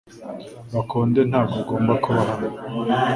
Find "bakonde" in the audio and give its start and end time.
0.73-1.19